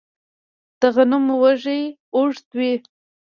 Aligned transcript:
د 0.79 0.81
غنمو 0.95 1.35
وږی 1.41 1.81
اوږد 2.15 2.47
وي. 2.57 2.73